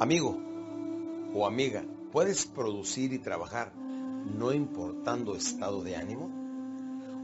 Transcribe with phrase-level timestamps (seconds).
[0.00, 0.40] Amigo
[1.34, 6.30] o amiga, ¿puedes producir y trabajar no importando estado de ánimo?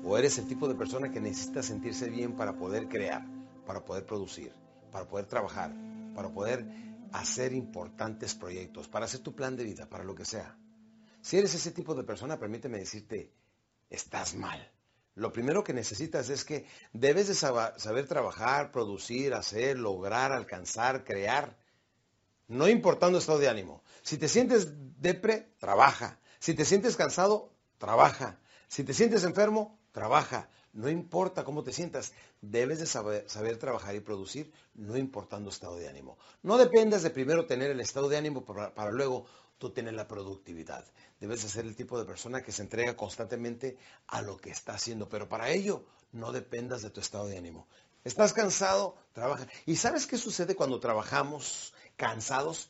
[0.04, 3.26] ¿O eres el tipo de persona que necesita sentirse bien para poder crear,
[3.64, 4.52] para poder producir,
[4.92, 5.74] para poder trabajar,
[6.14, 6.66] para poder
[7.12, 10.58] hacer importantes proyectos, para hacer tu plan de vida, para lo que sea?
[11.22, 13.32] Si eres ese tipo de persona, permíteme decirte,
[13.88, 14.70] estás mal.
[15.14, 21.04] Lo primero que necesitas es que debes de sab- saber trabajar, producir, hacer, lograr, alcanzar,
[21.04, 21.56] crear
[22.48, 23.82] no importando estado de ánimo.
[24.02, 24.68] Si te sientes
[25.00, 26.20] depre, trabaja.
[26.38, 28.40] Si te sientes cansado, trabaja.
[28.68, 30.48] Si te sientes enfermo, trabaja.
[30.72, 32.12] No importa cómo te sientas,
[32.42, 36.18] debes de saber, saber trabajar y producir, no importando estado de ánimo.
[36.42, 39.24] No dependas de primero tener el estado de ánimo para, para luego
[39.56, 40.84] tú tener la productividad.
[41.18, 44.74] Debes de ser el tipo de persona que se entrega constantemente a lo que está
[44.74, 47.66] haciendo, pero para ello no dependas de tu estado de ánimo.
[48.04, 48.96] ¿Estás cansado?
[49.14, 49.48] Trabaja.
[49.64, 52.68] ¿Y sabes qué sucede cuando trabajamos cansados?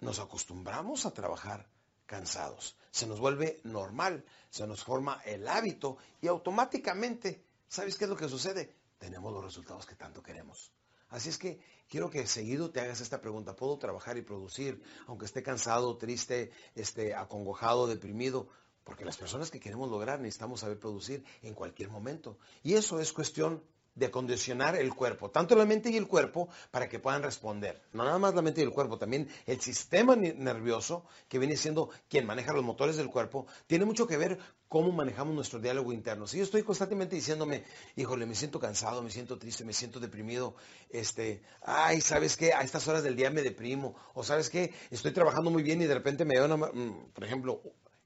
[0.00, 1.68] Nos acostumbramos a trabajar
[2.06, 2.76] cansados.
[2.90, 8.16] Se nos vuelve normal, se nos forma el hábito y automáticamente, ¿sabes qué es lo
[8.16, 8.76] que sucede?
[8.98, 10.72] Tenemos los resultados que tanto queremos.
[11.08, 13.54] Así es que quiero que seguido te hagas esta pregunta.
[13.54, 18.48] ¿Puedo trabajar y producir aunque esté cansado, triste, esté acongojado, deprimido?
[18.84, 22.38] Porque las personas que queremos lograr necesitamos saber producir en cualquier momento.
[22.62, 23.62] Y eso es cuestión
[23.94, 27.82] de condicionar el cuerpo, tanto la mente y el cuerpo, para que puedan responder.
[27.92, 31.90] No nada más la mente y el cuerpo, también el sistema nervioso, que viene siendo
[32.08, 34.38] quien maneja los motores del cuerpo, tiene mucho que ver
[34.68, 36.26] cómo manejamos nuestro diálogo interno.
[36.26, 37.64] Si yo estoy constantemente diciéndome,
[37.96, 40.54] híjole, me siento cansado, me siento triste, me siento deprimido,
[40.88, 42.54] este, ay, ¿sabes qué?
[42.54, 44.72] A estas horas del día me deprimo, o ¿sabes qué?
[44.90, 47.60] Estoy trabajando muy bien y de repente me da una, mm, por ejemplo,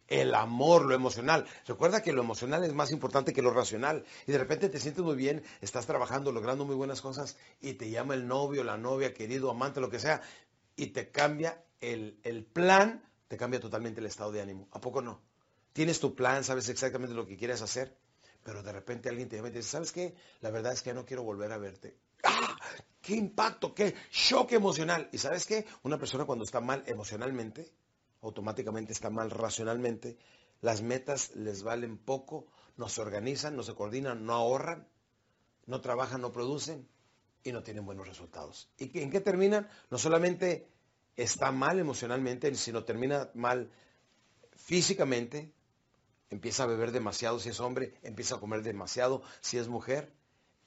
[0.08, 1.46] el amor, lo emocional.
[1.66, 4.04] Recuerda que lo emocional es más importante que lo racional.
[4.26, 7.90] Y de repente te sientes muy bien, estás trabajando, logrando muy buenas cosas y te
[7.90, 10.22] llama el novio, la novia, querido, amante, lo que sea,
[10.76, 14.68] y te cambia el, el plan, te cambia totalmente el estado de ánimo.
[14.72, 15.22] ¿A poco no?
[15.72, 17.96] Tienes tu plan, sabes exactamente lo que quieres hacer,
[18.42, 20.14] pero de repente alguien te llama y te dice, ¿sabes qué?
[20.40, 21.98] La verdad es que no quiero volver a verte.
[22.22, 22.56] ¡Ah!
[23.02, 23.74] ¡Qué impacto!
[23.74, 25.08] ¡Qué shock emocional!
[25.12, 25.66] ¿Y sabes qué?
[25.82, 27.70] Una persona cuando está mal emocionalmente,
[28.22, 30.16] automáticamente está mal racionalmente,
[30.60, 32.46] las metas les valen poco,
[32.76, 34.88] no se organizan, no se coordinan, no ahorran,
[35.66, 36.88] no trabajan, no producen
[37.42, 38.68] y no tienen buenos resultados.
[38.78, 39.68] ¿Y en qué terminan?
[39.90, 40.68] No solamente
[41.16, 43.70] está mal emocionalmente, sino termina mal
[44.54, 45.52] físicamente,
[46.30, 50.12] empieza a beber demasiado si es hombre, empieza a comer demasiado si es mujer,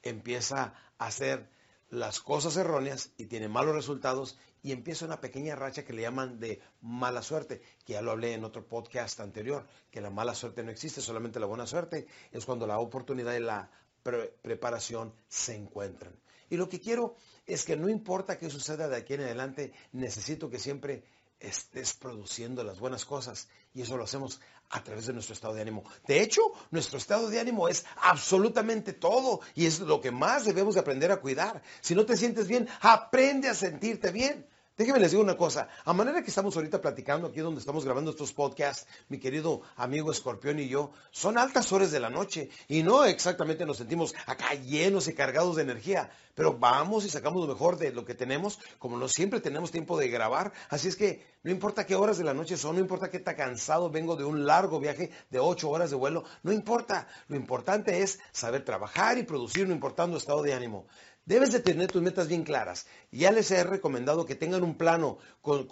[0.02, 1.48] empieza a hacer
[1.90, 6.38] las cosas erróneas y tiene malos resultados y empieza una pequeña racha que le llaman
[6.38, 10.62] de mala suerte, que ya lo hablé en otro podcast anterior, que la mala suerte
[10.62, 13.70] no existe, solamente la buena suerte es cuando la oportunidad y la
[14.02, 16.14] pre- preparación se encuentran.
[16.48, 17.14] Y lo que quiero
[17.46, 21.04] es que no importa qué suceda de aquí en adelante, necesito que siempre
[21.40, 25.62] estés produciendo las buenas cosas y eso lo hacemos a través de nuestro estado de
[25.62, 25.84] ánimo.
[26.06, 30.74] De hecho, nuestro estado de ánimo es absolutamente todo y es lo que más debemos
[30.74, 31.62] de aprender a cuidar.
[31.80, 34.46] Si no te sientes bien, aprende a sentirte bien.
[34.80, 38.12] Déjenme les digo una cosa, a manera que estamos ahorita platicando aquí donde estamos grabando
[38.12, 42.82] estos podcasts, mi querido amigo Escorpión y yo, son altas horas de la noche y
[42.82, 47.52] no exactamente nos sentimos acá llenos y cargados de energía, pero vamos y sacamos lo
[47.52, 51.26] mejor de lo que tenemos, como no siempre tenemos tiempo de grabar, así es que
[51.42, 54.24] no importa qué horas de la noche son, no importa qué tan cansado vengo de
[54.24, 59.18] un largo viaje de ocho horas de vuelo, no importa, lo importante es saber trabajar
[59.18, 60.86] y producir no importando estado de ánimo.
[61.30, 62.88] Debes de tener tus metas bien claras.
[63.12, 65.64] Ya les he recomendado que tengan un plano con,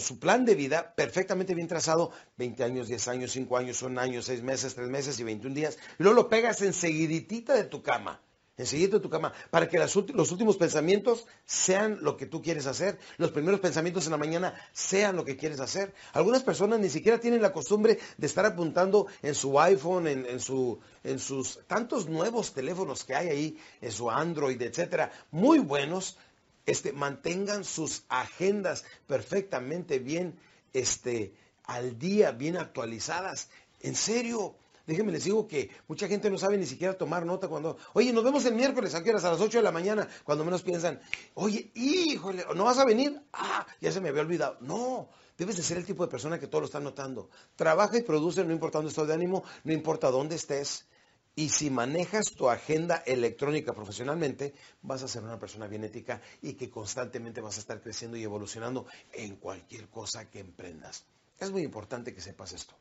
[0.00, 4.22] su plan de vida perfectamente bien trazado, 20 años, 10 años, 5 años, 1 año,
[4.22, 5.78] 6 meses, 3 meses y 21 días.
[5.98, 8.22] Luego lo pegas enseguiditita de tu cama
[8.56, 9.96] enseguida de tu cama, para que los
[10.32, 15.16] últimos pensamientos sean lo que tú quieres hacer, los primeros pensamientos en la mañana sean
[15.16, 15.94] lo que quieres hacer.
[16.12, 20.78] Algunas personas ni siquiera tienen la costumbre de estar apuntando en su iPhone, en, su,
[21.02, 26.18] en sus tantos nuevos teléfonos que hay ahí, en su Android, etcétera, muy buenos,
[26.66, 30.38] este, mantengan sus agendas perfectamente bien
[30.72, 31.34] este,
[31.64, 33.48] al día, bien actualizadas.
[33.80, 34.56] En serio,
[34.86, 38.24] Déjenme les digo que mucha gente no sabe ni siquiera tomar nota cuando, oye, nos
[38.24, 39.10] vemos el miércoles, ¿a qué?
[39.10, 41.00] A las 8 de la mañana, cuando menos piensan,
[41.34, 43.22] oye, híjole, ¿no vas a venir?
[43.32, 44.56] Ah, ya se me había olvidado.
[44.60, 45.08] No,
[45.38, 47.30] debes de ser el tipo de persona que todo lo está notando.
[47.54, 50.86] Trabaja y produce, no importa dónde estado de ánimo, no importa dónde estés.
[51.34, 56.54] Y si manejas tu agenda electrónica profesionalmente, vas a ser una persona bien ética y
[56.54, 61.06] que constantemente vas a estar creciendo y evolucionando en cualquier cosa que emprendas.
[61.38, 62.74] Es muy importante que sepas esto.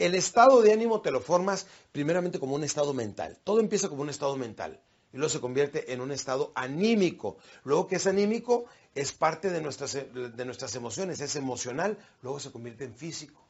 [0.00, 3.36] El estado de ánimo te lo formas primeramente como un estado mental.
[3.44, 4.80] Todo empieza como un estado mental
[5.12, 7.36] y luego se convierte en un estado anímico.
[7.64, 8.64] Luego que es anímico
[8.94, 13.42] es parte de nuestras, de nuestras emociones, es emocional, luego se convierte en físico.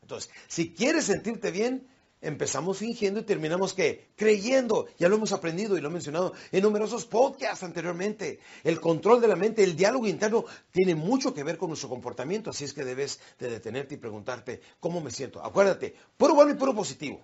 [0.00, 1.86] Entonces, si quieres sentirte bien,
[2.20, 4.86] empezamos fingiendo y terminamos que creyendo.
[4.98, 8.40] Ya lo hemos aprendido y lo he mencionado en numerosos podcasts anteriormente.
[8.64, 12.50] El control de la mente, el diálogo interno tiene mucho que ver con nuestro comportamiento,
[12.50, 15.42] así es que debes de detenerte y preguntarte cómo me siento.
[15.42, 17.20] Acuérdate, puro bueno y puro positivo.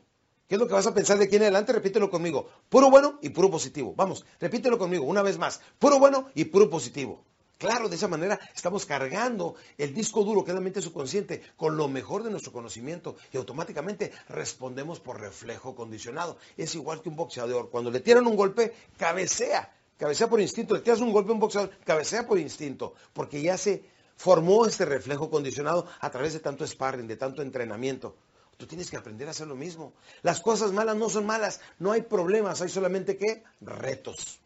[0.49, 1.73] ¿Qué es lo que vas a pensar de aquí en adelante?
[1.73, 2.49] Repítelo conmigo.
[2.69, 3.95] Puro bueno y puro positivo.
[3.97, 5.61] Vamos, repítelo conmigo una vez más.
[5.79, 7.25] Puro bueno y puro positivo.
[7.59, 11.75] Claro, de esa manera estamos cargando el disco duro que es la mente subconsciente con
[11.75, 16.37] lo mejor de nuestro conocimiento y automáticamente respondemos por reflejo condicionado.
[16.59, 17.71] Es igual que un boxeador.
[17.71, 19.73] Cuando le tiran un golpe, cabecea.
[19.97, 20.75] Cabecea por instinto.
[20.75, 22.93] Le tiras un golpe a un boxeador, cabecea por instinto.
[23.15, 28.17] Porque ya se formó este reflejo condicionado a través de tanto sparring, de tanto entrenamiento.
[28.59, 29.95] Tú tienes que aprender a hacer lo mismo.
[30.21, 31.61] Las cosas malas no son malas.
[31.79, 32.61] No hay problemas.
[32.61, 34.41] Hay solamente que retos.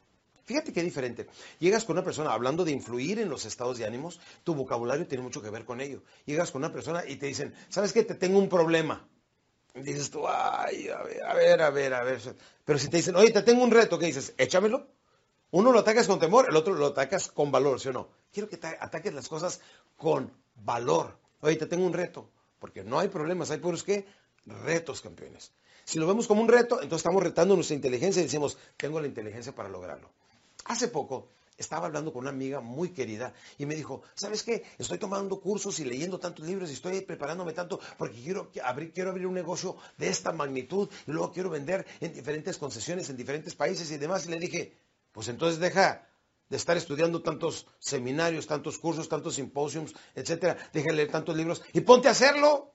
[0.50, 1.28] Fíjate qué diferente.
[1.60, 5.22] Llegas con una persona hablando de influir en los estados de ánimos, tu vocabulario tiene
[5.22, 6.02] mucho que ver con ello.
[6.26, 8.02] Llegas con una persona y te dicen, ¿sabes qué?
[8.02, 9.06] Te tengo un problema.
[9.76, 12.20] Dices tú, ay, a ver, a ver, a ver, a ver.
[12.64, 14.34] Pero si te dicen, oye, te tengo un reto, ¿qué dices?
[14.38, 14.88] Échamelo.
[15.52, 18.08] Uno lo atacas con temor, el otro lo atacas con valor, ¿sí o no?
[18.32, 19.60] Quiero que ataques las cosas
[19.96, 21.16] con valor.
[21.42, 22.28] Oye, te tengo un reto.
[22.58, 24.04] Porque no hay problemas, hay puros que
[24.46, 25.52] retos, campeones.
[25.84, 29.06] Si lo vemos como un reto, entonces estamos retando nuestra inteligencia y decimos, tengo la
[29.06, 30.10] inteligencia para lograrlo.
[30.64, 31.28] Hace poco
[31.60, 34.64] estaba hablando con una amiga muy querida y me dijo, ¿sabes qué?
[34.78, 39.10] Estoy tomando cursos y leyendo tantos libros y estoy preparándome tanto porque quiero abrir, quiero
[39.10, 43.54] abrir un negocio de esta magnitud y luego quiero vender en diferentes concesiones, en diferentes
[43.54, 44.26] países y demás.
[44.26, 44.78] Y le dije,
[45.12, 46.08] pues entonces deja
[46.48, 51.62] de estar estudiando tantos seminarios, tantos cursos, tantos simposiums, etcétera, deja de leer tantos libros
[51.72, 52.72] y ponte a hacerlo.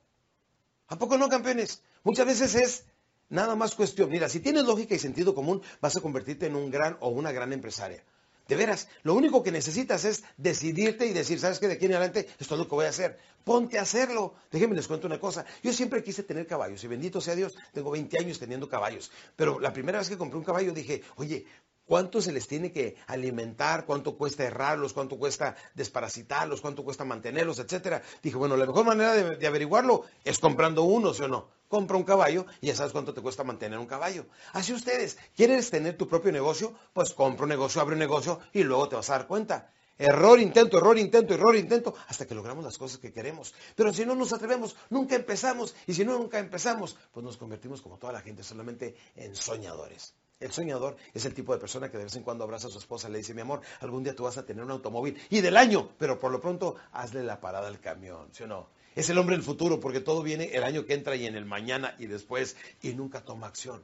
[0.87, 1.81] ¿A poco no, campeones?
[2.03, 2.85] Muchas veces es
[3.29, 4.09] Nada más cuestión.
[4.09, 7.31] Mira, si tienes lógica y sentido común, vas a convertirte en un gran o una
[7.31, 8.03] gran empresaria.
[8.47, 11.67] De veras, lo único que necesitas es decidirte y decir, ¿sabes qué?
[11.67, 13.17] De aquí en adelante, esto es lo que voy a hacer.
[13.43, 14.35] Ponte a hacerlo.
[14.51, 15.45] Déjenme les cuento una cosa.
[15.63, 19.11] Yo siempre quise tener caballos y bendito sea Dios, tengo 20 años teniendo caballos.
[19.35, 21.47] Pero la primera vez que compré un caballo dije, oye,
[21.85, 23.85] ¿Cuánto se les tiene que alimentar?
[23.85, 24.93] ¿Cuánto cuesta errarlos?
[24.93, 26.61] ¿Cuánto cuesta desparasitarlos?
[26.61, 27.59] ¿Cuánto cuesta mantenerlos?
[27.59, 28.01] Etcétera.
[28.23, 31.55] Dije, bueno, la mejor manera de, de averiguarlo es comprando uno, ¿sí o no?
[31.67, 34.27] compra un caballo y ya sabes cuánto te cuesta mantener un caballo.
[34.53, 36.73] Así ustedes, ¿quieres tener tu propio negocio?
[36.93, 39.71] Pues compra un negocio, abre un negocio y luego te vas a dar cuenta.
[39.97, 43.53] Error, intento, error, intento, error, intento, hasta que logramos las cosas que queremos.
[43.75, 45.73] Pero si no nos atrevemos, nunca empezamos.
[45.87, 50.13] Y si no nunca empezamos, pues nos convertimos como toda la gente solamente en soñadores.
[50.41, 52.77] El soñador es el tipo de persona que de vez en cuando abraza a su
[52.77, 55.39] esposa y le dice, mi amor, algún día tú vas a tener un automóvil y
[55.39, 58.67] del año, pero por lo pronto hazle la parada al camión, ¿sí o no?
[58.95, 61.45] Es el hombre del futuro porque todo viene el año que entra y en el
[61.45, 63.81] mañana y después y nunca toma acción.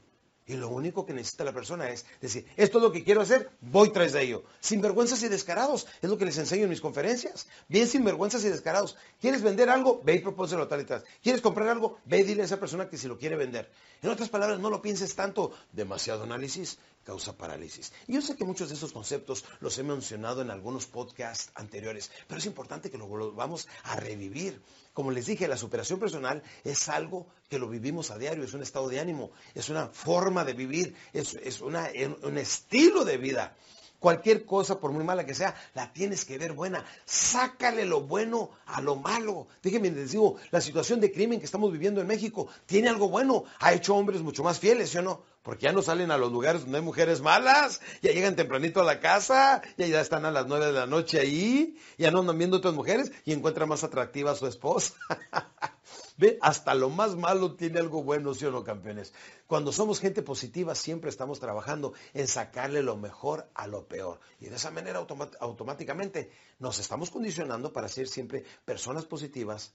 [0.48, 3.52] Y lo único que necesita la persona es decir, esto es lo que quiero hacer,
[3.62, 4.44] voy tras de ello.
[4.60, 7.48] Sin vergüenzas y descarados, es lo que les enseño en mis conferencias.
[7.68, 8.98] Bien sin vergüenzas y descarados.
[9.22, 10.02] ¿Quieres vender algo?
[10.04, 11.04] Ve y propóselo tal y tal.
[11.22, 12.00] ¿Quieres comprar algo?
[12.06, 13.72] Ve y dile a esa persona que si lo quiere vender.
[14.02, 16.80] En otras palabras, no lo pienses tanto, demasiado análisis.
[17.04, 17.94] Causa parálisis.
[18.08, 22.40] Yo sé que muchos de esos conceptos los he mencionado en algunos podcasts anteriores, pero
[22.40, 24.62] es importante que lo volvamos a revivir.
[24.94, 28.62] Como les dije, la superación personal es algo que lo vivimos a diario, es un
[28.62, 33.56] estado de ánimo, es una forma de vivir, es, un estilo de vida.
[34.02, 36.84] Cualquier cosa, por muy mala que sea, la tienes que ver buena.
[37.06, 39.46] Sácale lo bueno a lo malo.
[39.62, 43.44] Déjenme les digo, la situación de crimen que estamos viviendo en México tiene algo bueno.
[43.60, 45.22] Ha hecho hombres mucho más fieles, ¿sí o no?
[45.44, 48.86] Porque ya no salen a los lugares donde hay mujeres malas, ya llegan tempranito a
[48.86, 52.40] la casa, ya, ya están a las nueve de la noche ahí, ya no andan
[52.40, 54.96] viendo otras mujeres y encuentran más atractiva a su esposa.
[56.18, 59.14] Ve, hasta lo más malo tiene algo bueno, ¿sí o no, campeones?
[59.48, 64.20] Cuando somos gente positiva, siempre estamos trabajando en sacarle lo mejor a lo peor.
[64.40, 65.06] Y de esa manera
[65.40, 69.74] automáticamente nos estamos condicionando para ser siempre personas positivas,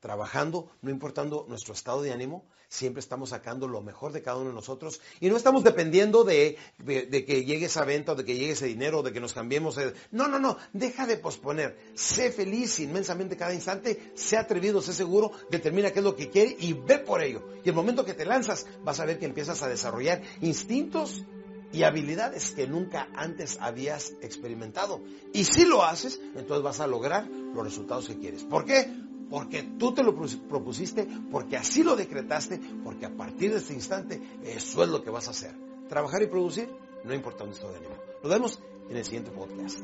[0.00, 4.50] trabajando, no importando nuestro estado de ánimo, siempre estamos sacando lo mejor de cada uno
[4.50, 8.52] de nosotros y no estamos dependiendo de, que llegue esa venta o de que llegue
[8.52, 9.78] ese dinero o de que nos cambiemos.
[10.10, 11.78] No, no, no, deja de posponer.
[11.94, 16.56] Sé feliz inmensamente cada instante, sé atrevido, sé seguro, determina qué es lo que quiere
[16.58, 17.42] y ve por ello.
[17.64, 21.24] Y el momento que te lanzas, vas a ver que empiezas a desarrollar instintos
[21.72, 25.02] y habilidades que nunca antes habías experimentado.
[25.32, 28.44] Y si lo haces, entonces vas a lograr los resultados que quieres.
[28.44, 28.90] ¿Por qué?
[29.30, 34.20] Porque tú te lo propusiste, porque así lo decretaste, porque a partir de este instante
[34.44, 35.54] eso es lo que vas a hacer.
[35.88, 36.70] Trabajar y producir,
[37.04, 37.94] no importa dónde esté de ánimo.
[38.22, 39.80] Nos vemos en el siguiente podcast.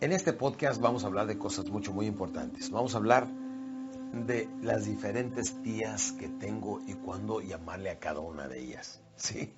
[0.00, 2.70] En este podcast vamos a hablar de cosas mucho, muy importantes.
[2.70, 3.28] Vamos a hablar
[4.12, 9.02] de las diferentes tías que tengo y cuándo llamarle a cada una de ellas.
[9.16, 9.52] ¿Sí?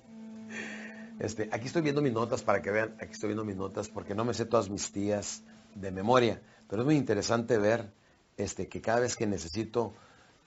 [1.19, 4.13] Este, aquí estoy viendo mis notas para que vean, aquí estoy viendo mis notas porque
[4.13, 7.91] no me sé todas mis tías de memoria, pero es muy interesante ver
[8.37, 9.93] este, que cada vez que necesito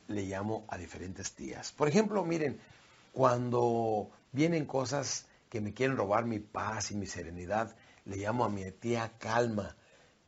[0.09, 1.73] le llamo a diferentes tías.
[1.73, 2.61] Por ejemplo, miren,
[3.13, 8.49] cuando vienen cosas que me quieren robar mi paz y mi serenidad, le llamo a
[8.49, 9.77] mi tía Calma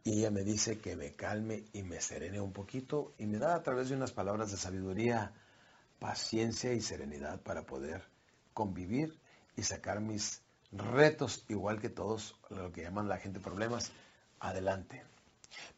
[0.05, 3.55] y ella me dice que me calme y me serene un poquito y me da
[3.55, 5.33] a través de unas palabras de sabiduría,
[6.01, 8.03] paciencia y serenidad para poder
[8.53, 9.21] convivir
[9.57, 10.43] y sacar mis
[10.73, 13.93] retos, igual que todos lo que llaman la gente problemas,
[14.41, 15.12] adelante.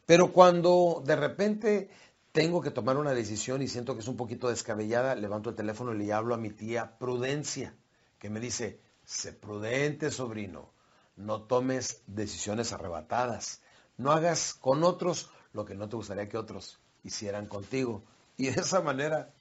[0.05, 1.89] Pero cuando de repente
[2.31, 5.93] tengo que tomar una decisión y siento que es un poquito descabellada, levanto el teléfono
[5.93, 7.75] y le hablo a mi tía Prudencia,
[8.19, 10.71] que me dice, sé prudente, sobrino,
[11.15, 13.61] no tomes decisiones arrebatadas,
[13.97, 18.03] no hagas con otros lo que no te gustaría que otros hicieran contigo.
[18.35, 19.33] Y de esa manera,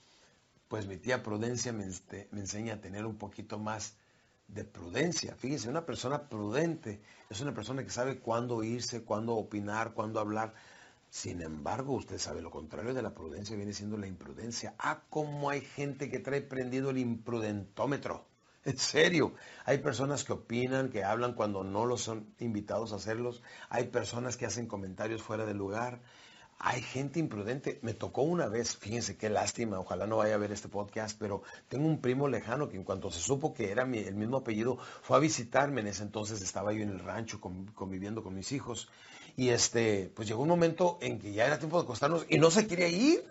[0.68, 3.96] pues mi tía Prudencia me, este, me enseña a tener un poquito más
[4.48, 5.34] de prudencia.
[5.36, 10.54] Fíjense, una persona prudente es una persona que sabe cuándo irse, cuándo opinar, cuándo hablar.
[11.10, 14.74] Sin embargo, usted sabe, lo contrario de la prudencia viene siendo la imprudencia.
[14.78, 18.26] Ah, cómo hay gente que trae prendido el imprudentómetro.
[18.64, 19.34] En serio,
[19.66, 23.42] hay personas que opinan, que hablan cuando no los son invitados a hacerlos.
[23.68, 26.00] Hay personas que hacen comentarios fuera de lugar.
[26.58, 27.78] Hay gente imprudente.
[27.82, 31.42] Me tocó una vez, fíjense qué lástima, ojalá no vaya a ver este podcast, pero
[31.68, 35.16] tengo un primo lejano que en cuanto se supo que era el mismo apellido, fue
[35.16, 35.80] a visitarme.
[35.80, 38.88] En ese entonces estaba yo en el rancho conviviendo con mis hijos.
[39.36, 42.50] Y este, pues llegó un momento en que ya era tiempo de acostarnos y no
[42.50, 43.24] se quería ir.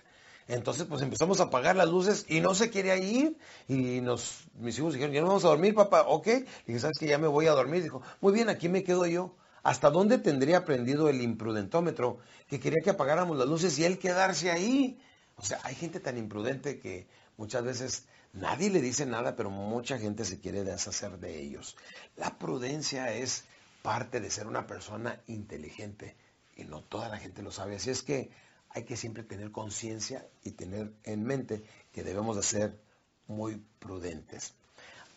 [0.48, 3.38] Entonces, pues empezamos a apagar las luces y no se quería ir.
[3.68, 6.02] Y nos, mis hijos dijeron, ya no vamos a dormir, papá.
[6.08, 6.28] Ok.
[6.28, 7.84] Le dije, ¿sabes que Ya me voy a dormir.
[7.84, 9.34] Dijo, muy bien, aquí me quedo yo.
[9.64, 14.52] ¿Hasta dónde tendría prendido el imprudentómetro que quería que apagáramos las luces y él quedarse
[14.52, 15.00] ahí?
[15.38, 19.98] O sea, hay gente tan imprudente que muchas veces nadie le dice nada, pero mucha
[19.98, 21.78] gente se quiere deshacer de ellos.
[22.18, 23.46] La prudencia es
[23.82, 26.18] parte de ser una persona inteligente
[26.58, 27.78] y no toda la gente lo sabe.
[27.78, 28.32] Así es que
[28.70, 32.80] hay que siempre tener conciencia y tener en mente que debemos de ser
[33.28, 34.56] muy prudentes.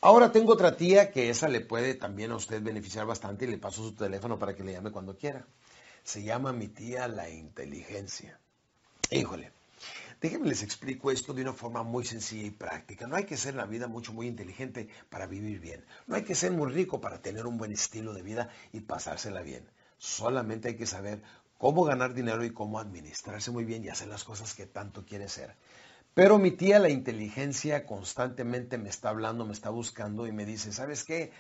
[0.01, 3.59] Ahora tengo otra tía que esa le puede también a usted beneficiar bastante y le
[3.59, 5.47] paso su teléfono para que le llame cuando quiera.
[6.05, 8.39] Se llama mi tía la inteligencia.
[9.11, 9.53] Híjole,
[10.21, 13.07] déjenme les explico esto de una forma muy sencilla y práctica.
[13.07, 15.85] No hay que ser en la vida mucho, muy inteligente para vivir bien.
[16.07, 19.41] No hay que ser muy rico para tener un buen estilo de vida y pasársela
[19.41, 19.67] bien.
[19.99, 21.23] Solamente hay que saber
[21.59, 25.29] cómo ganar dinero y cómo administrarse muy bien y hacer las cosas que tanto quiere
[25.29, 25.55] ser.
[26.17, 30.73] Pero mi tía, la inteligencia, constantemente me está hablando, me está buscando y me dice,
[30.73, 31.31] ¿sabes qué?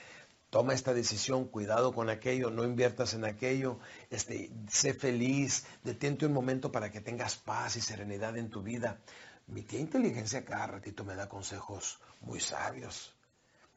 [0.50, 3.78] Toma esta decisión, cuidado con aquello, no inviertas en aquello,
[4.10, 9.00] este, sé feliz, detente un momento para que tengas paz y serenidad en tu vida.
[9.46, 13.16] Mi tía inteligencia cada ratito me da consejos muy sabios.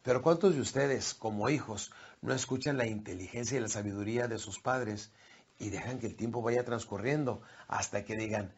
[0.03, 4.59] Pero ¿cuántos de ustedes, como hijos, no escuchan la inteligencia y la sabiduría de sus
[4.59, 5.13] padres
[5.59, 8.53] y dejan que el tiempo vaya transcurriendo hasta que digan,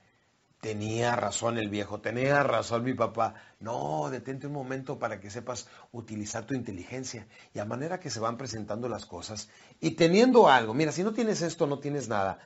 [0.61, 3.33] Tenía razón el viejo, tenía razón mi papá.
[3.59, 7.25] No, detente un momento para que sepas utilizar tu inteligencia
[7.55, 9.49] y a manera que se van presentando las cosas
[9.79, 10.75] y teniendo algo.
[10.75, 12.37] Mira, si no tienes esto, no tienes nada.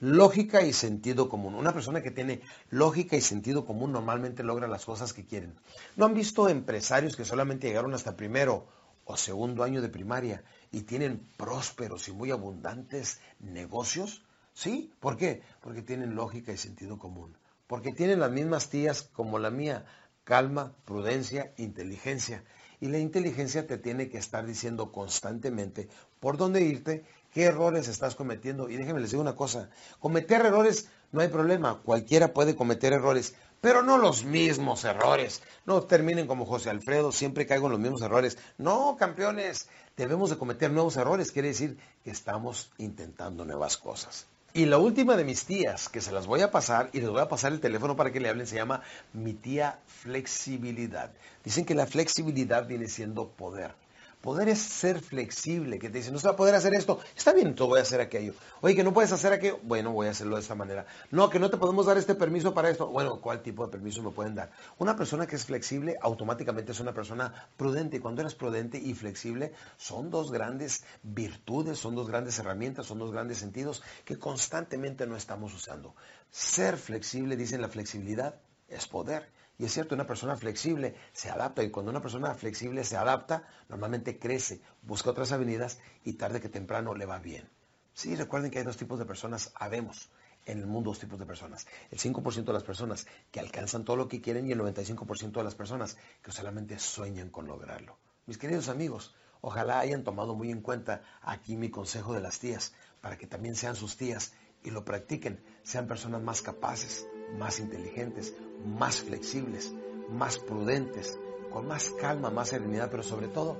[0.00, 1.54] Lógica y sentido común.
[1.54, 5.54] Una persona que tiene lógica y sentido común normalmente logra las cosas que quieren.
[5.94, 8.66] ¿No han visto empresarios que solamente llegaron hasta primero
[9.04, 14.22] o segundo año de primaria y tienen prósperos y muy abundantes negocios?
[14.54, 14.90] ¿Sí?
[15.00, 15.42] ¿Por qué?
[15.60, 17.36] Porque tienen lógica y sentido común
[17.68, 19.86] porque tienen las mismas tías como la mía,
[20.24, 22.42] calma, prudencia, inteligencia.
[22.80, 28.14] Y la inteligencia te tiene que estar diciendo constantemente por dónde irte, qué errores estás
[28.14, 28.68] cometiendo.
[28.68, 29.70] Y déjenme les digo una cosa,
[30.00, 35.42] cometer errores no hay problema, cualquiera puede cometer errores, pero no los mismos errores.
[35.66, 38.38] No terminen como José Alfredo, siempre caigo en los mismos errores.
[38.58, 44.26] No, campeones, debemos de cometer nuevos errores, quiere decir que estamos intentando nuevas cosas.
[44.54, 47.20] Y la última de mis tías, que se las voy a pasar y les voy
[47.20, 51.12] a pasar el teléfono para que le hablen, se llama mi tía flexibilidad.
[51.44, 53.74] Dicen que la flexibilidad viene siendo poder.
[54.20, 57.32] Poder es ser flexible, que te dicen, no se va a poder hacer esto, está
[57.32, 58.34] bien, tú voy a hacer aquello.
[58.60, 60.86] Oye, que no puedes hacer aquello, bueno, voy a hacerlo de esta manera.
[61.12, 62.88] No, que no te podemos dar este permiso para esto.
[62.88, 64.50] Bueno, ¿cuál tipo de permiso me pueden dar?
[64.78, 67.98] Una persona que es flexible automáticamente es una persona prudente.
[67.98, 72.98] Y cuando eres prudente y flexible, son dos grandes virtudes, son dos grandes herramientas, son
[72.98, 75.94] dos grandes sentidos que constantemente no estamos usando.
[76.30, 78.34] Ser flexible, dicen la flexibilidad,
[78.68, 79.28] es poder.
[79.58, 83.42] Y es cierto, una persona flexible se adapta y cuando una persona flexible se adapta,
[83.68, 87.48] normalmente crece, busca otras avenidas y tarde que temprano le va bien.
[87.92, 90.10] Sí, recuerden que hay dos tipos de personas, habemos
[90.46, 91.66] en el mundo dos tipos de personas.
[91.90, 95.44] El 5% de las personas que alcanzan todo lo que quieren y el 95% de
[95.44, 97.98] las personas que solamente sueñan con lograrlo.
[98.26, 102.74] Mis queridos amigos, ojalá hayan tomado muy en cuenta aquí mi consejo de las tías,
[103.00, 104.32] para que también sean sus tías
[104.64, 107.06] y lo practiquen, sean personas más capaces,
[107.38, 108.34] más inteligentes,
[108.64, 109.74] más flexibles,
[110.10, 111.18] más prudentes,
[111.52, 113.56] con más calma, más serenidad, pero sobre todo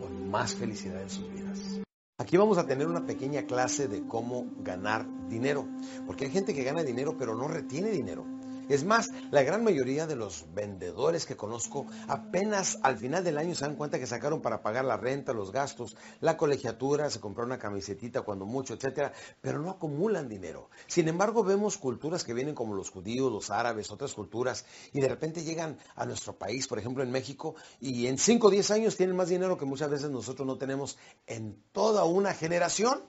[0.00, 1.80] con más felicidad en sus vidas.
[2.18, 5.66] Aquí vamos a tener una pequeña clase de cómo ganar dinero,
[6.06, 8.26] porque hay gente que gana dinero pero no retiene dinero.
[8.70, 13.56] Es más, la gran mayoría de los vendedores que conozco apenas al final del año
[13.56, 17.44] se dan cuenta que sacaron para pagar la renta, los gastos, la colegiatura, se compró
[17.44, 20.70] una camisetita cuando mucho, etcétera, pero no acumulan dinero.
[20.86, 25.08] Sin embargo, vemos culturas que vienen como los judíos, los árabes, otras culturas, y de
[25.08, 28.96] repente llegan a nuestro país, por ejemplo en México, y en 5 o 10 años
[28.96, 33.02] tienen más dinero que muchas veces nosotros no tenemos en toda una generación.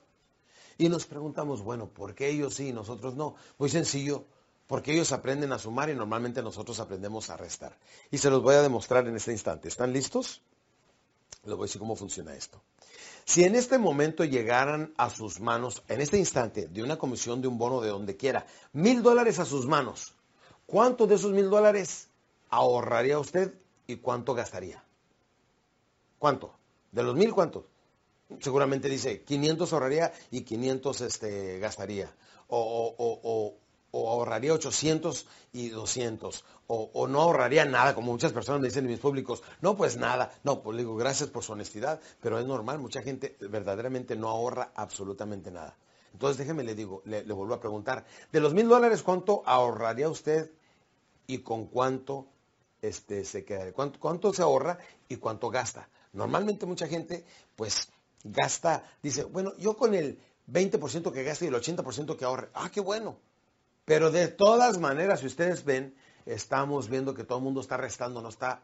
[0.80, 3.36] Y nos preguntamos, bueno, ¿por qué ellos sí y nosotros no?
[3.60, 4.26] Muy sencillo,
[4.72, 7.78] porque ellos aprenden a sumar y normalmente nosotros aprendemos a restar.
[8.10, 9.68] Y se los voy a demostrar en este instante.
[9.68, 10.42] ¿Están listos?
[11.44, 12.62] Les voy a decir cómo funciona esto.
[13.26, 17.50] Si en este momento llegaran a sus manos, en este instante, de una comisión, de
[17.50, 20.14] un bono, de donde quiera, mil dólares a sus manos,
[20.66, 22.08] ¿cuánto de esos mil dólares
[22.50, 23.54] ahorraría usted
[23.88, 24.82] y cuánto gastaría?
[26.18, 26.54] ¿Cuánto?
[26.94, 27.68] ¿De los mil cuánto?
[28.40, 32.16] Seguramente dice 500 ahorraría y 500 este, gastaría.
[32.48, 33.61] O, o, o
[33.94, 39.00] ahorraría 800 y 200, o, no ahorraría nada, como muchas personas me dicen en mis
[39.00, 43.02] públicos, no, pues nada, no, pues digo, gracias por su honestidad, pero es normal, mucha
[43.02, 45.76] gente verdaderamente no ahorra absolutamente nada.
[46.14, 50.52] Entonces déjeme, le digo, le, vuelvo a preguntar, de los mil dólares, ¿cuánto ahorraría usted
[51.28, 52.28] y con cuánto
[52.82, 53.74] este, se quedaría?
[53.74, 54.78] ¿Cuánto, ¿Cuánto se ahorra
[55.10, 55.90] y cuánto gasta?
[56.14, 57.26] Normalmente mucha gente,
[57.56, 57.90] pues,
[58.24, 62.70] gasta, dice, bueno, yo con el 20% que gasto y el 80% que ahorre, ah,
[62.72, 63.18] qué bueno,
[63.92, 65.94] pero de todas maneras, si ustedes ven,
[66.26, 68.64] estamos viendo que todo el mundo está restando, no está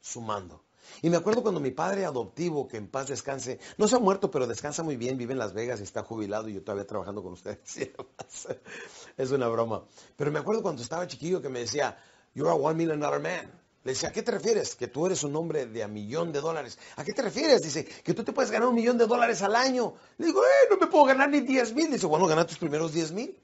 [0.00, 0.64] sumando.
[1.00, 4.32] Y me acuerdo cuando mi padre adoptivo, que en paz descanse, no se ha muerto,
[4.32, 7.22] pero descansa muy bien, vive en Las Vegas y está jubilado y yo todavía trabajando
[7.22, 7.60] con ustedes.
[9.16, 9.84] es una broma.
[10.16, 11.96] Pero me acuerdo cuando estaba chiquillo que me decía,
[12.34, 13.48] you're a one million dollar man.
[13.84, 14.74] Le decía, ¿a qué te refieres?
[14.74, 16.80] Que tú eres un hombre de a millón de dólares.
[16.96, 17.62] ¿A qué te refieres?
[17.62, 19.94] Dice, que tú te puedes ganar un millón de dólares al año.
[20.18, 21.92] Le digo, eh, no me puedo ganar ni 10 mil.
[21.92, 23.38] Dice, bueno, gana tus primeros 10 mil.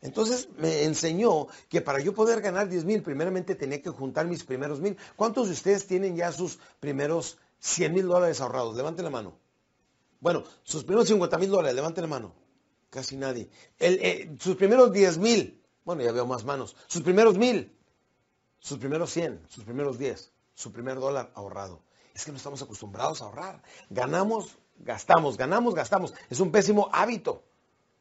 [0.00, 4.44] Entonces me enseñó que para yo poder ganar 10 mil, primeramente tenía que juntar mis
[4.44, 4.96] primeros mil.
[5.16, 8.76] ¿Cuántos de ustedes tienen ya sus primeros 100 mil dólares ahorrados?
[8.76, 9.38] Levanten la mano.
[10.20, 12.34] Bueno, sus primeros 50 mil dólares, levanten la mano.
[12.90, 13.50] Casi nadie.
[13.78, 15.62] Eh, sus primeros 10 mil.
[15.84, 16.76] Bueno, ya veo más manos.
[16.86, 17.76] Sus primeros mil.
[18.60, 19.46] Sus primeros 100.
[19.48, 20.32] Sus primeros 10.
[20.54, 21.82] Su primer dólar ahorrado.
[22.14, 23.62] Es que no estamos acostumbrados a ahorrar.
[23.90, 25.36] Ganamos, gastamos.
[25.36, 26.14] Ganamos, gastamos.
[26.30, 27.44] Es un pésimo hábito.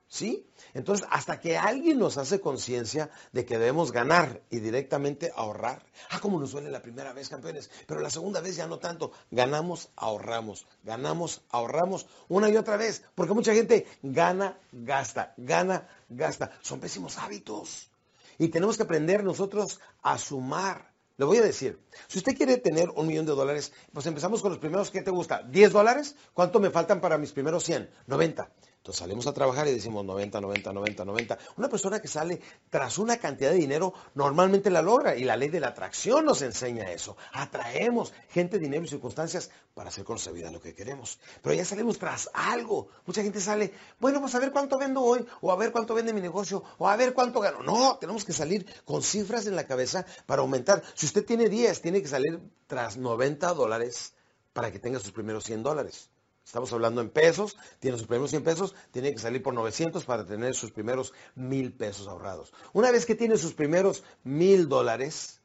[0.10, 0.50] ¿Sí?
[0.74, 5.86] Entonces, hasta que alguien nos hace conciencia de que debemos ganar y directamente ahorrar.
[6.10, 9.12] Ah, como nos duele la primera vez, campeones, pero la segunda vez ya no tanto.
[9.32, 16.52] Ganamos, ahorramos, ganamos, ahorramos una y otra vez, porque mucha gente gana, gasta, gana, gasta.
[16.62, 17.90] Son pésimos hábitos.
[18.38, 20.92] Y tenemos que aprender nosotros a sumar.
[21.18, 24.52] Le voy a decir, si usted quiere tener un millón de dólares, pues empezamos con
[24.52, 25.44] los primeros, ¿qué te gusta?
[25.44, 26.16] ¿10 dólares?
[26.34, 27.90] ¿Cuánto me faltan para mis primeros 100?
[28.06, 28.52] 90.
[28.88, 31.38] Entonces salimos a trabajar y decimos 90, 90, 90, 90.
[31.58, 35.50] Una persona que sale tras una cantidad de dinero normalmente la logra y la ley
[35.50, 37.18] de la atracción nos enseña eso.
[37.34, 41.20] Atraemos gente, dinero y circunstancias para hacer con vida lo que queremos.
[41.42, 42.88] Pero ya salimos tras algo.
[43.06, 46.14] Mucha gente sale, bueno, pues a ver cuánto vendo hoy, o a ver cuánto vende
[46.14, 47.64] mi negocio, o a ver cuánto gano.
[47.64, 50.82] No, tenemos que salir con cifras en la cabeza para aumentar.
[50.96, 54.14] Si usted tiene 10, tiene que salir tras 90 dólares
[54.54, 56.10] para que tenga sus primeros 100 dólares.
[56.48, 60.26] Estamos hablando en pesos, tiene sus primeros 100 pesos, tiene que salir por 900 para
[60.26, 62.54] tener sus primeros 1000 pesos ahorrados.
[62.72, 65.42] Una vez que tiene sus primeros 1000 dólares,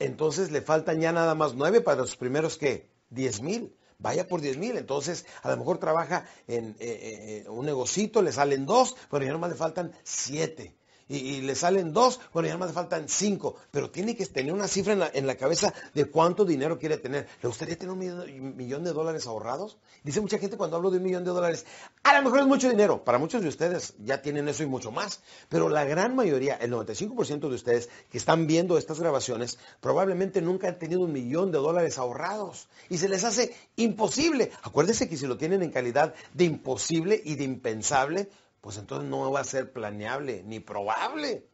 [0.00, 2.90] entonces le faltan ya nada más 9 para sus primeros, ¿qué?
[3.10, 3.76] 10 mil.
[3.98, 4.76] Vaya por 10 mil.
[4.76, 9.30] Entonces, a lo mejor trabaja en eh, eh, un negocito, le salen dos, pero ya
[9.30, 10.74] nomás le faltan 7
[11.08, 15.10] y, le salen dos, bueno, ya más faltan cinco, pero tiene que tener una cifra
[15.12, 17.28] en la, cabeza de cuánto dinero quiere tener.
[17.42, 19.76] ¿Le gustaría tener un millón, de dólares ahorrados?
[20.04, 21.66] Dice mucha gente cuando hablo de un millón de dólares,
[22.02, 23.04] a lo mejor es mucho dinero.
[23.04, 26.72] Para muchos de ustedes ya tienen eso y mucho más, pero la gran mayoría, el
[26.72, 31.58] 95% de ustedes que están viendo estas grabaciones, probablemente nunca han tenido un millón de
[31.58, 34.50] dólares ahorrados y se les hace imposible.
[34.62, 38.28] Acuérdense que si lo tienen en calidad de imposible y de impensable,
[38.62, 41.46] pues entonces no va a ser planeable ni probable.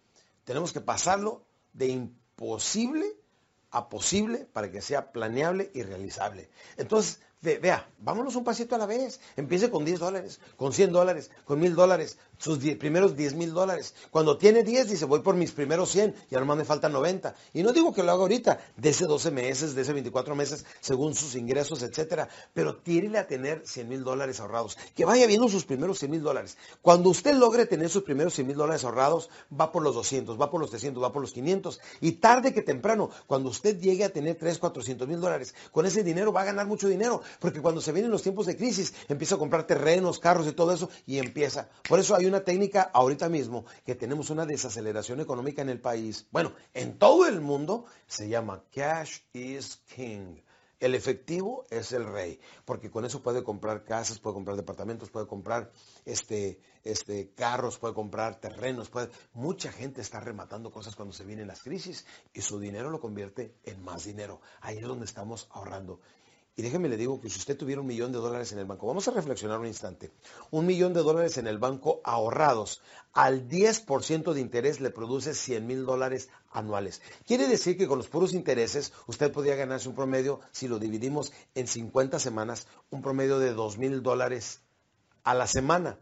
[0.44, 1.42] Tenemos que pasarlo
[1.72, 3.06] de imposible
[3.70, 6.50] a posible para que sea planeable y realizable.
[6.76, 9.20] Entonces, vea, vámonos un pasito a la vez.
[9.36, 13.94] Empiece con 10 dólares, con 100 dólares, con 1000 dólares, sus primeros 10 mil dólares.
[14.10, 17.34] Cuando tiene 10, dice, voy por mis primeros 100, y nomás me faltan 90.
[17.54, 20.64] Y no digo que lo haga ahorita, de ese 12 meses, de ese 24 meses,
[20.80, 22.28] según sus ingresos, etcétera.
[22.54, 24.76] Pero tírele a tener 100 mil dólares ahorrados.
[24.94, 26.56] Que vaya viendo sus primeros 100 mil dólares.
[26.82, 30.50] Cuando usted logre tener sus primeros 100 mil dólares ahorrados, va por los 200, va
[30.50, 31.80] por los 300, va por los 500.
[32.00, 36.02] Y tarde que temprano, cuando usted llegue a tener 3, 400 mil dólares, con ese
[36.02, 37.22] dinero va a ganar mucho dinero.
[37.38, 40.72] Porque cuando se vienen los tiempos de crisis, empieza a comprar terrenos, carros y todo
[40.72, 41.68] eso, y empieza.
[41.88, 46.26] Por eso hay una técnica ahorita mismo que tenemos una desaceleración económica en el país,
[46.30, 50.36] bueno, en todo el mundo, se llama Cash is King.
[50.80, 55.26] El efectivo es el rey, porque con eso puede comprar casas, puede comprar departamentos, puede
[55.26, 55.72] comprar
[56.04, 59.10] este, este, carros, puede comprar terrenos, puede...
[59.32, 63.56] mucha gente está rematando cosas cuando se vienen las crisis y su dinero lo convierte
[63.64, 64.40] en más dinero.
[64.60, 66.00] Ahí es donde estamos ahorrando.
[66.58, 68.88] Y déjeme le digo que si usted tuviera un millón de dólares en el banco,
[68.88, 70.10] vamos a reflexionar un instante,
[70.50, 75.64] un millón de dólares en el banco ahorrados, al 10% de interés le produce 100
[75.64, 77.00] mil dólares anuales.
[77.24, 81.32] Quiere decir que con los puros intereses usted podría ganarse un promedio, si lo dividimos
[81.54, 84.60] en 50 semanas, un promedio de 2 mil dólares
[85.22, 86.00] a la semana.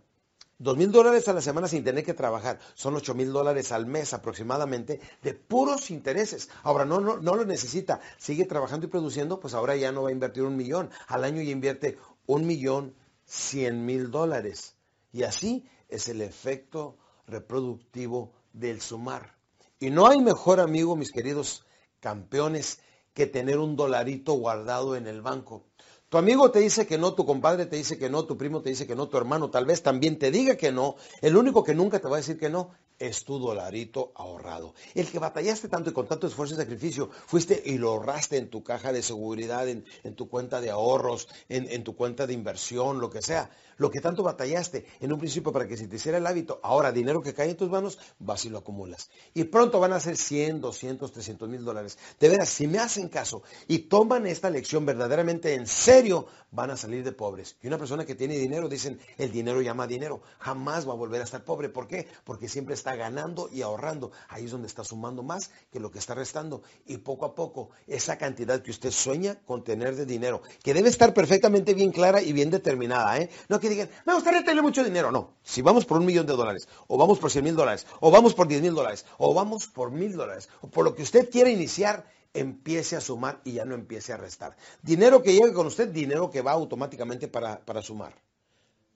[0.58, 2.58] Dos mil dólares a la semana sin tener que trabajar.
[2.74, 6.48] Son ocho mil dólares al mes aproximadamente de puros intereses.
[6.62, 8.00] Ahora no, no, no lo necesita.
[8.16, 10.88] Sigue trabajando y produciendo, pues ahora ya no va a invertir un millón.
[11.08, 12.94] Al año ya invierte un millón
[13.26, 14.76] cien mil dólares.
[15.12, 19.36] Y así es el efecto reproductivo del sumar.
[19.78, 21.66] Y no hay mejor amigo, mis queridos
[22.00, 22.80] campeones,
[23.12, 25.64] que tener un dolarito guardado en el banco.
[26.08, 28.70] Tu amigo te dice que no, tu compadre te dice que no, tu primo te
[28.70, 30.96] dice que no, tu hermano tal vez también te diga que no.
[31.20, 34.74] El único que nunca te va a decir que no es tu dolarito ahorrado.
[34.94, 38.50] El que batallaste tanto y con tanto esfuerzo y sacrificio, fuiste y lo ahorraste en
[38.50, 43.10] tu caja de seguridad, en, tu cuenta de ahorros, en, tu cuenta de inversión, lo
[43.10, 43.50] que sea.
[43.78, 46.92] Lo que tanto batallaste en un principio para que se te hiciera el hábito, ahora
[46.92, 49.10] dinero que cae en tus manos, vas y lo acumulas.
[49.34, 51.98] Y pronto van a ser 100, 200, 300 mil dólares.
[52.18, 56.76] De veras, si me hacen caso y toman esta lección verdaderamente en serio, van a
[56.78, 57.56] salir de pobres.
[57.62, 61.20] Y una persona que tiene dinero, dicen, el dinero llama dinero, jamás va a volver
[61.20, 61.68] a estar pobre.
[61.68, 62.08] ¿Por qué?
[62.24, 64.12] Porque siempre está ganando y ahorrando.
[64.28, 66.62] Ahí es donde está sumando más que lo que está restando.
[66.86, 70.88] Y poco a poco, esa cantidad que usted sueña con tener de dinero, que debe
[70.88, 73.30] estar perfectamente bien clara y bien determinada, ¿eh?
[73.48, 75.10] No que digan, me gustaría tener mucho dinero.
[75.10, 78.10] No, si vamos por un millón de dólares, o vamos por 100 mil dólares, o
[78.10, 81.30] vamos por 10 mil dólares, o vamos por mil dólares, o por lo que usted
[81.30, 84.56] quiera iniciar, empiece a sumar y ya no empiece a restar.
[84.82, 88.14] Dinero que llegue con usted, dinero que va automáticamente para, para sumar.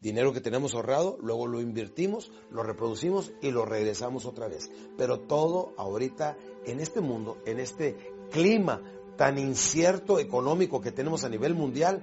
[0.01, 4.71] Dinero que tenemos ahorrado, luego lo invertimos, lo reproducimos y lo regresamos otra vez.
[4.97, 7.97] Pero todo ahorita en este mundo, en este
[8.31, 8.83] clima
[9.19, 12.03] tan incierto económico que tenemos a nivel mundial,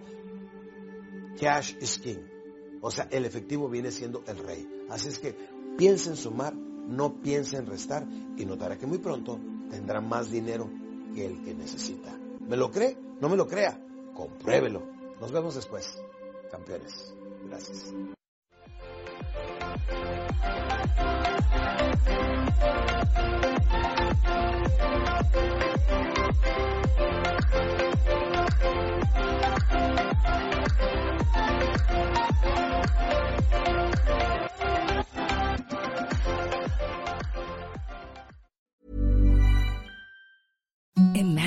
[1.40, 2.20] cash is king.
[2.82, 4.86] O sea, el efectivo viene siendo el rey.
[4.90, 5.36] Así es que
[5.76, 8.08] piensa en sumar, no piensa en restar
[8.38, 9.40] y notará que muy pronto
[9.72, 10.70] tendrá más dinero
[11.16, 12.16] que el que necesita.
[12.48, 12.96] ¿Me lo cree?
[13.20, 13.84] No me lo crea.
[14.14, 14.84] Compruébelo.
[15.20, 16.00] Nos vemos después,
[16.52, 17.16] campeones.
[17.50, 17.94] Gracias.
[41.16, 41.47] Imagine